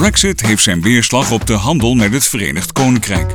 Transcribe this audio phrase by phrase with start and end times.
[0.00, 3.30] Brexit heeft zijn weerslag op de handel met het Verenigd Koninkrijk.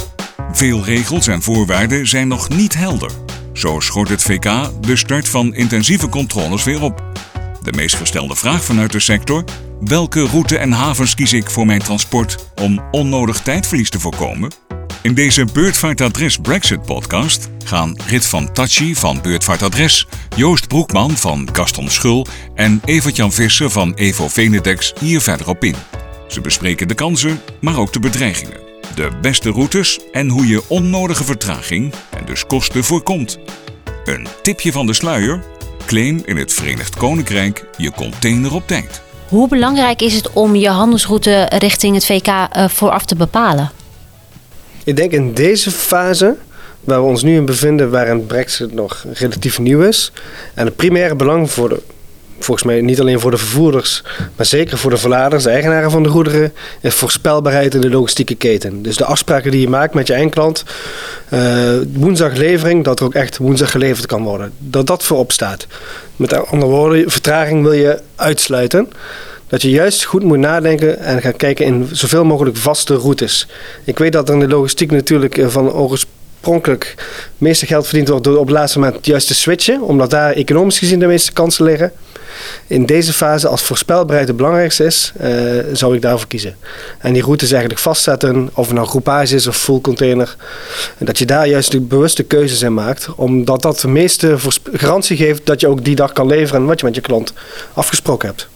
[0.52, 3.12] Veel regels en voorwaarden zijn nog niet helder.
[3.54, 7.04] Zo schort het VK de start van intensieve controles weer op.
[7.64, 9.44] De meest gestelde vraag vanuit de sector:
[9.80, 14.52] welke route en havens kies ik voor mijn transport om onnodig tijdverlies te voorkomen?
[15.02, 21.90] In deze Beurtvaartadres Brexit podcast gaan Rit van Tachi van Beurtvaartadres, Joost Broekman van Gaston
[21.90, 25.76] Schul en Evert-Jan Visser van Evo Venedex hier verder op in.
[26.28, 28.60] Ze bespreken de kansen, maar ook de bedreigingen,
[28.96, 33.38] de beste routes en hoe je onnodige vertraging en dus kosten voorkomt.
[34.06, 35.44] Een tipje van de sluier:
[35.86, 39.02] claim in het Verenigd Koninkrijk je container op tijd.
[39.28, 43.72] Hoe belangrijk is het om je handelsroute richting het VK uh, vooraf te bepalen?
[44.84, 46.36] Ik denk in deze fase,
[46.80, 50.12] waar we ons nu in bevinden, waarin Brexit nog relatief nieuw is,
[50.54, 51.82] en het primaire belang voor de,
[52.46, 54.04] volgens mij niet alleen voor de vervoerders,
[54.36, 58.36] maar zeker voor de verladers, de eigenaren van de goederen, is voorspelbaarheid in de logistieke
[58.36, 58.82] keten.
[58.82, 60.64] Dus de afspraken die je maakt met je eindklant,
[61.34, 64.52] uh, woensdag levering, dat er ook echt woensdag geleverd kan worden.
[64.58, 65.68] Dat dat voorop staat.
[66.16, 68.90] Met andere woorden, vertraging wil je uitsluiten
[69.48, 73.48] dat je juist goed moet nadenken en gaan kijken in zoveel mogelijk vaste routes.
[73.84, 76.96] Ik weet dat er in de logistiek natuurlijk eh, van oorspronkelijk
[77.38, 80.80] meeste geld verdiend wordt door op het laatste moment juist te switchen, omdat daar economisch
[80.80, 81.92] gezien de meeste kansen liggen.
[82.68, 85.30] In deze fase, als voorspelbaarheid het belangrijkste is, uh,
[85.74, 86.56] zou ik daarvoor kiezen.
[87.00, 90.36] En die routes eigenlijk vastzetten, of het nou groepage is of full container.
[90.98, 94.36] Dat je daar juist de bewuste keuzes in maakt, omdat dat de meeste
[94.74, 97.34] garantie geeft dat je ook die dag kan leveren wat je met je klant
[97.74, 98.48] afgesproken hebt.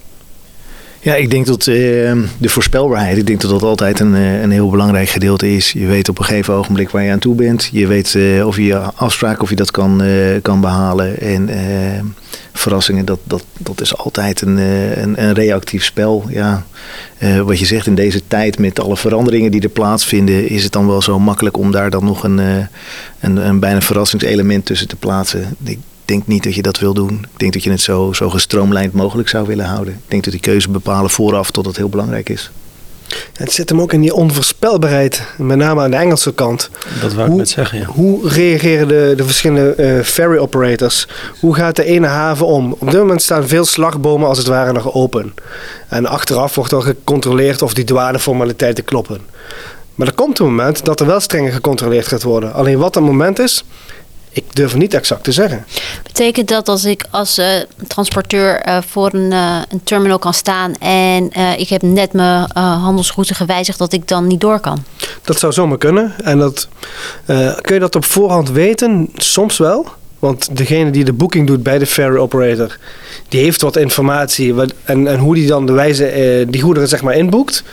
[1.02, 1.76] Ja, ik denk dat uh,
[2.38, 5.72] de voorspelbaarheid, ik denk dat dat altijd een, uh, een heel belangrijk gedeelte is.
[5.72, 7.70] Je weet op een gegeven ogenblik waar je aan toe bent.
[7.72, 10.02] Je weet uh, of je je afspraak, of je dat kan,
[10.42, 11.20] kan behalen.
[11.20, 11.50] En
[12.54, 16.26] verrassingen, dat, dat, dat is altijd een, een, een reactief spel.
[16.30, 16.66] Ja,
[17.44, 20.88] wat je zegt, in deze tijd met alle veranderingen die er plaatsvinden, is het dan
[20.88, 22.38] wel zo makkelijk om daar dan nog een,
[23.20, 25.56] een, een bijna verrassingselement tussen te plaatsen.
[25.64, 27.28] Ik, denk niet dat je dat wil doen.
[27.34, 29.94] Ik denk dat je het zo, zo gestroomlijnd mogelijk zou willen houden.
[29.94, 32.52] Ik denk dat die keuze bepalen vooraf tot het heel belangrijk is.
[33.34, 36.70] Het zit hem ook in die onvoorspelbaarheid, met name aan de Engelse kant.
[37.02, 37.86] Dat wou ik net zeggen, ja.
[37.86, 41.08] Hoe reageren de, de verschillende uh, ferry operators?
[41.40, 42.76] Hoe gaat de ene haven om?
[42.80, 45.34] Op dit moment staan veel slagbomen als het ware nog open.
[45.88, 49.20] En achteraf wordt er gecontroleerd of die douaneformaliteiten kloppen.
[49.96, 52.54] Maar er komt een moment dat er wel strenger gecontroleerd gaat worden.
[52.54, 53.64] Alleen wat dat moment is,
[54.32, 55.66] ik durf het niet exact te zeggen.
[56.04, 57.46] Betekent dat als ik als uh,
[57.88, 63.34] transporteur uh, voor een, uh, een, terminal kan staan en ik heb net mijn handelsroute
[63.34, 64.84] gewijzigd, dat ik dan niet door kan?
[65.24, 66.14] Dat zou zomaar kunnen.
[66.24, 66.68] En dat,
[67.62, 69.10] kun je dat op voorhand weten?
[69.16, 69.88] Soms wel.
[70.20, 72.78] Want degene die de boeking doet bij de ferry operator,
[73.28, 74.54] die heeft wat informatie.
[74.54, 77.64] Wat, en, en hoe die dan de wijze die goederen zeg maar inboekt,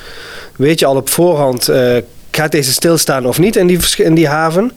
[0.56, 1.68] weet je al op voorhand
[2.36, 4.72] gaat deze stilstaan of niet in die, in die haven.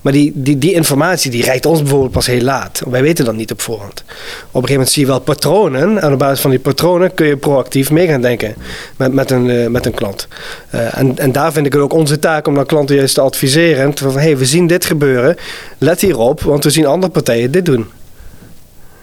[0.00, 2.82] Maar die, die, die informatie die reikt ons bijvoorbeeld pas heel laat.
[2.88, 4.00] Wij weten dat niet op voorhand.
[4.00, 6.02] Op een gegeven moment zie je wel patronen.
[6.02, 8.54] En op basis van die patronen kun je proactief mee gaan denken
[8.96, 10.28] met, met, een, uh, met een klant.
[10.74, 13.20] Uh, en, en daar vind ik het ook onze taak om dan klanten juist te
[13.20, 13.98] adviseren.
[13.98, 15.36] Van hey, we zien dit gebeuren.
[15.78, 17.86] Let hierop, want we zien andere partijen dit doen.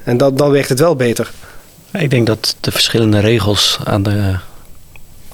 [0.03, 1.31] En dat, dan werkt het wel beter.
[1.91, 4.35] Ik denk dat de verschillende regels aan de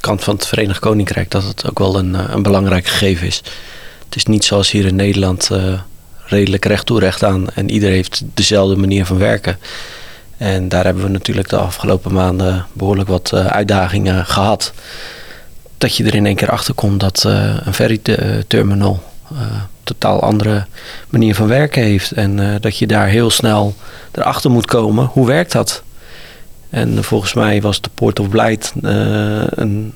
[0.06, 3.42] kant van het Verenigd Koninkrijk dat het ook wel een, eh, een belangrijk gegeven is.
[4.06, 5.80] Het is niet zoals hier in Nederland uh,
[6.26, 9.58] redelijk recht toe recht aan en iedereen heeft dezelfde manier van werken.
[10.38, 14.74] En daar hebben we natuurlijk de afgelopen maanden behoorlijk wat uh, uitdagingen gehad.
[15.78, 17.24] Dat je er in één keer achter komt dat
[17.64, 18.00] een ferry
[18.48, 19.04] terminal
[19.84, 20.66] totaal andere
[21.10, 22.12] manier van werken heeft.
[22.12, 23.76] En dat je daar heel snel
[24.12, 25.06] erachter moet komen.
[25.06, 25.84] Hoe werkt dat?
[26.70, 29.94] En volgens mij was de Port of Blight uh, een,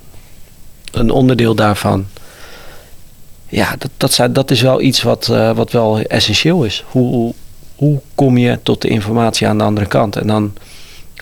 [0.92, 2.06] een onderdeel daarvan.
[3.48, 6.84] Ja, dat, dat, dat is wel iets wat, uh, wat wel essentieel is.
[6.88, 7.34] Hoe,
[7.76, 10.16] hoe kom je tot de informatie aan de andere kant?
[10.16, 10.54] En dan,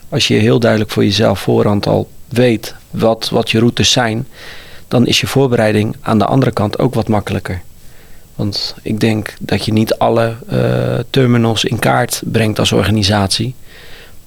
[0.08, 4.26] als je heel duidelijk voor jezelf voorhand al weet wat, wat je routes zijn,
[4.88, 7.62] dan is je voorbereiding aan de andere kant ook wat makkelijker.
[8.34, 13.54] Want ik denk dat je niet alle uh, terminals in kaart brengt als organisatie.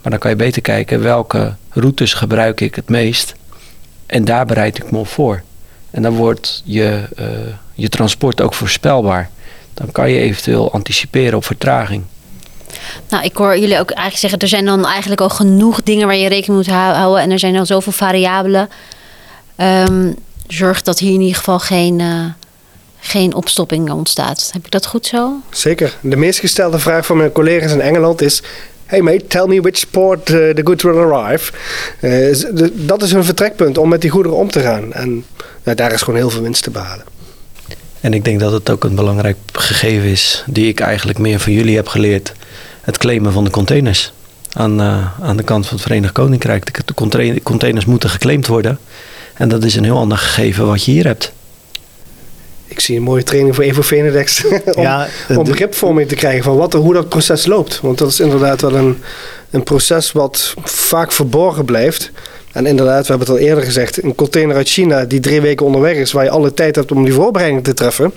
[0.02, 3.34] Maar dan kan je beter kijken welke routes gebruik ik het meest.
[4.06, 5.42] En daar bereid ik me op voor.
[5.92, 7.28] En dan wordt je, uh,
[7.74, 9.30] je transport ook voorspelbaar.
[9.74, 12.04] Dan kan je eventueel anticiperen op vertraging.
[13.10, 16.16] Nou, ik hoor jullie ook eigenlijk zeggen, er zijn dan eigenlijk al genoeg dingen waar
[16.16, 17.22] je rekening moet houden.
[17.24, 18.70] En er zijn al zoveel variabelen.
[19.58, 20.16] Um,
[20.48, 22.26] zorg dat hier in ieder geval geen, uh,
[23.00, 24.50] geen opstopping ontstaat.
[24.54, 25.34] Heb ik dat goed zo?
[25.50, 25.98] Zeker.
[26.02, 28.42] De meest gestelde vraag van mijn collega's in Engeland is:
[28.92, 31.52] Hey mate, tell me which port uh, the goods will arrive.
[32.02, 34.94] Uh, dat is hun vertrekpunt om met die goederen om te gaan.
[34.94, 35.26] En
[35.64, 37.06] daar is gewoon heel veel winst te behalen.
[38.02, 41.54] En ik denk dat het ook een belangrijk gegeven is, die ik eigenlijk meer van
[41.54, 42.34] jullie heb geleerd:
[42.82, 44.14] het claimen van de containers.
[44.54, 46.88] Aan, uh, aan de kant van het Verenigd Koninkrijk.
[46.88, 48.80] De containers moeten geclaimd worden.
[49.34, 51.32] En dat is een heel ander gegeven wat je hier hebt.
[52.72, 54.44] Ik zie een mooie training voor Evo Venedex
[54.76, 57.80] om, ja, om begripvorming te krijgen van wat, hoe dat proces loopt.
[57.82, 58.98] Want dat is inderdaad wel een,
[59.50, 62.12] een proces wat vaak verborgen blijft.
[62.52, 65.66] En inderdaad, we hebben het al eerder gezegd, een container uit China die drie weken
[65.66, 68.14] onderweg is, waar je alle tijd hebt om die voorbereiding te treffen,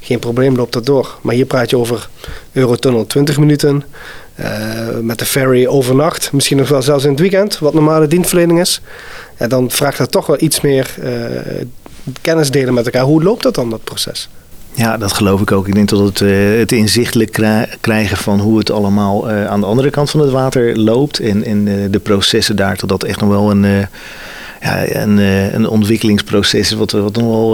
[0.00, 1.18] geen probleem loopt dat door.
[1.22, 2.08] Maar hier praat je over
[2.52, 3.84] Eurotunnel 20 minuten,
[4.40, 4.46] uh,
[5.00, 8.80] met de ferry overnacht, misschien nog wel zelfs in het weekend, wat normale dienstverlening is.
[9.36, 11.10] En dan vraagt dat toch wel iets meer uh,
[12.20, 13.02] kennis delen met elkaar.
[13.02, 14.28] Hoe loopt dat dan, dat proces?
[14.78, 15.68] Ja, dat geloof ik ook.
[15.68, 17.30] Ik denk dat het, uh, het inzichtelijk
[17.80, 21.18] krijgen van hoe het allemaal uh, aan de andere kant van het water loopt.
[21.20, 23.86] En, en uh, de processen daar, tot dat echt nog wel een,
[24.60, 25.18] ja, een,
[25.54, 27.52] een ontwikkelingsproces is wat, wat nog wel,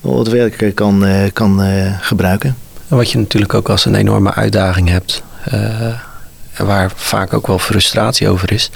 [0.00, 1.60] wel wat werk kan, kan
[2.00, 2.56] gebruiken.
[2.88, 5.22] En wat je natuurlijk ook als een enorme uitdaging hebt.
[6.56, 8.70] waar vaak ook wel frustratie over is.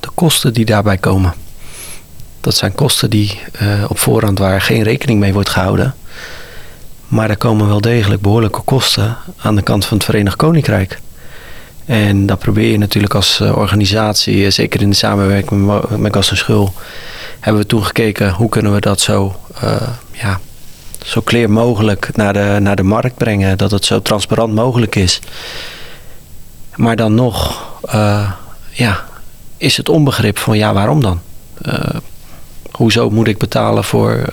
[0.00, 1.34] De kosten die daarbij komen.
[2.42, 3.40] Dat zijn kosten die
[3.88, 5.94] op voorhand waar geen rekening mee wordt gehouden.
[7.08, 10.98] Maar er komen wel degelijk behoorlijke kosten aan de kant van het Verenigd Koninkrijk.
[11.84, 16.30] En dat probeer je natuurlijk als eh, organisatie, eh, zeker in de samenwerking met Gas
[16.30, 16.72] en Schul,
[17.40, 20.40] hebben we toen gekeken hoe kunnen we dat zo, uh, ja,
[21.04, 23.58] zo clear mogelijk naar de, naar de markt brengen.
[23.58, 25.20] Dat het zo transparant mogelijk is.
[26.74, 27.64] Maar dan nog,
[28.70, 29.04] ja,
[29.56, 31.20] is het onbegrip van ja, waarom dan?
[31.62, 31.74] Uh,
[32.72, 34.24] hoezo moet ik betalen voor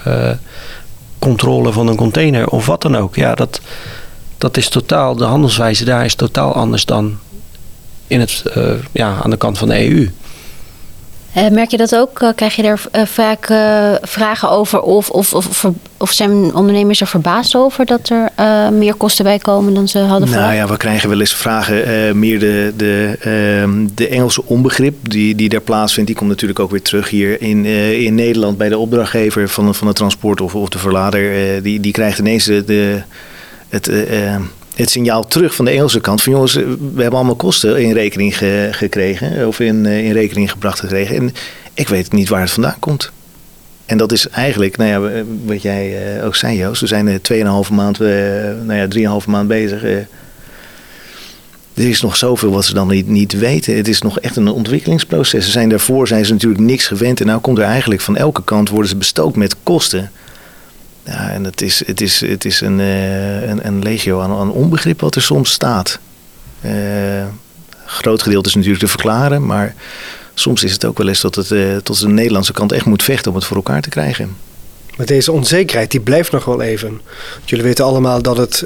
[1.19, 3.15] controle van een container of wat dan ook.
[3.15, 3.61] Ja, dat,
[4.37, 7.17] dat is totaal, de handelswijze daar is totaal anders dan
[8.07, 10.09] in het, uh, ja, aan de kant van de EU.
[11.37, 12.21] Uh, merk je dat ook?
[12.21, 13.45] Uh, krijg je er uh, vaak
[14.01, 14.81] vragen over?
[14.81, 15.65] Of, of, of,
[15.97, 18.31] of, zijn ondernemers er verbaasd over dat er
[18.73, 20.47] meer kosten bij komen dan ze hadden verwacht?
[20.47, 22.19] Nou ja, we krijgen wel eens vragen.
[22.19, 26.71] meer de, de, ehm, de Engelse onbegrip die, die daar plaatsvindt, die komt natuurlijk ook
[26.71, 27.65] weer terug hier in,
[28.05, 31.63] in Nederland bij de opdrachtgever van, van het transport of, of de verlader.
[31.63, 33.01] die, die krijgt ineens de, de
[33.69, 33.87] het
[34.79, 38.37] het signaal terug van de Engelse kant van jongens, we hebben allemaal kosten in rekening
[38.71, 41.15] gekregen of in, eh, in rekening gebracht gekregen.
[41.15, 41.33] En
[41.73, 43.11] ik weet niet waar het vandaan komt.
[43.85, 47.71] En dat is eigenlijk, nou ja, wat jij uh, ook zei Joost, we zijn 2,5
[47.71, 48.07] maand, uh,
[48.63, 49.83] nou ja, 3,5 maand bezig.
[49.83, 50.07] Er
[51.73, 53.75] is nog zoveel wat ze dan niet, niet weten.
[53.75, 55.45] Het is nog echt een ontwikkelingsproces.
[55.45, 57.19] Ze zijn daarvoor zijn ze natuurlijk niks gewend.
[57.19, 60.11] En nou komt er eigenlijk van elke kant worden ze bestookt met kosten.
[61.09, 64.51] Ja, en het is, het is, het is een, uh, een, een, legio aan, aan,
[64.51, 65.99] onbegrip wat er soms staat.
[66.65, 66.71] Uh,
[67.85, 69.75] groot gedeelte is natuurlijk te verklaren, maar
[70.33, 73.03] soms is het ook wel eens dat het uh, tot de Nederlandse kant echt moet
[73.03, 74.35] vechten om het voor elkaar te krijgen.
[74.97, 77.01] Maar deze onzekerheid die blijft nog wel even.
[77.45, 78.65] Jullie weten allemaal dat het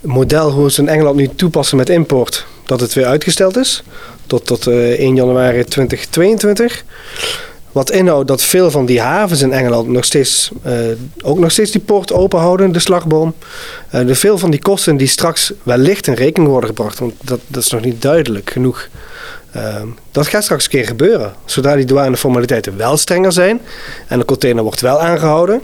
[0.00, 3.82] model hoe ze in Engeland nu toepassen met import, dat het weer uitgesteld is
[4.26, 6.84] tot, tot 1 januari 2022.
[7.74, 10.72] Wat inhoudt dat veel van die havens in Engeland nog steeds, uh,
[11.22, 13.34] ook nog steeds die poort open houden, de slagboom.
[13.94, 17.40] Uh, de veel van die kosten die straks wellicht in rekening worden gebracht, want dat,
[17.46, 18.88] dat is nog niet duidelijk genoeg.
[19.56, 21.32] Uh, dat gaat straks een keer gebeuren.
[21.44, 23.60] Zodra die douaneformaliteiten wel strenger zijn
[24.08, 25.62] en de container wordt wel aangehouden,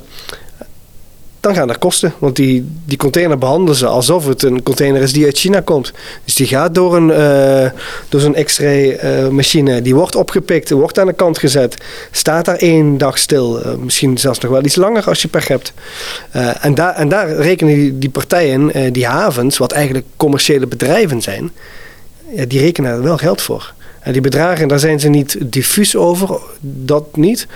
[1.41, 2.13] dan gaan er kosten.
[2.19, 5.93] Want die, die container behandelen ze alsof het een container is die uit China komt.
[6.25, 7.71] Dus die gaat door, een, uh,
[8.09, 9.83] door zo'n x-ray uh, machine.
[9.83, 11.77] Die wordt opgepikt, wordt aan de kant gezet.
[12.11, 13.67] Staat daar één dag stil.
[13.67, 15.73] Uh, misschien zelfs nog wel iets langer als je pech hebt.
[16.61, 21.51] en, daar en daar rekenen die, die partijen, die havens, wat eigenlijk commerciële bedrijven zijn.
[22.49, 23.73] die rekenen er wel geld voor.
[24.01, 27.47] En die bedragen, daar zijn ze niet diffuus over, dat niet.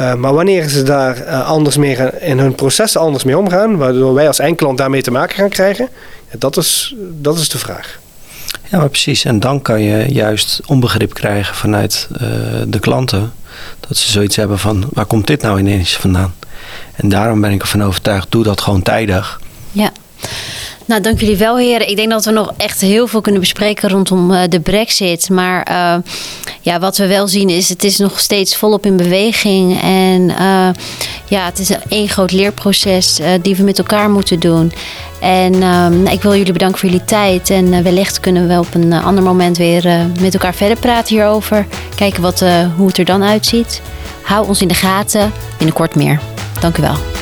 [0.00, 3.76] Uh, maar wanneer ze daar uh, anders mee gaan, in hun processen anders mee omgaan,
[3.76, 5.88] waardoor wij als eindklant daarmee te maken gaan krijgen,
[6.38, 7.98] dat, is, dat is de vraag.
[8.68, 9.24] Ja, maar precies.
[9.24, 12.18] En dan kan je juist onbegrip krijgen vanuit uh,
[12.66, 13.32] de klanten.
[13.88, 16.34] Dat ze zoiets hebben van, waar komt dit nou ineens vandaan?
[16.94, 19.40] En daarom ben ik ervan overtuigd, doe dat gewoon tijdig.
[19.72, 19.92] Ja.
[20.86, 21.88] Nou, dank jullie wel, heren.
[21.88, 25.30] Ik denk dat we nog echt heel veel kunnen bespreken rondom uh, de brexit.
[25.30, 25.94] Maar uh,
[26.60, 29.80] ja, wat we wel zien is, het is nog steeds volop in beweging.
[29.82, 30.68] En uh,
[31.28, 34.72] ja, het is een groot leerproces die we met elkaar moeten doen.
[35.20, 37.50] En nou, ik wil jullie bedanken voor jullie tijd.
[37.50, 41.66] En wellicht kunnen we op een ander moment weer met elkaar verder praten hierover.
[41.94, 42.44] Kijken wat,
[42.76, 43.80] hoe het er dan uitziet.
[44.22, 45.32] Hou ons in de gaten.
[45.56, 46.20] Binnenkort meer.
[46.60, 47.13] Dank u wel.